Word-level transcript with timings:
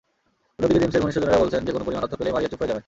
অন্যদিকে 0.57 0.87
জেমসের 0.93 1.01
ঘনিষ্ঠজনেরা 1.03 1.41
বলছেন, 1.43 1.61
যেকোনো 1.67 1.85
পরিমাণ 1.85 2.03
অর্থ 2.05 2.15
পেলেই 2.19 2.33
মারিয়া 2.35 2.51
চুপ 2.51 2.59
হয়ে 2.61 2.69
যাবেন। 2.69 2.79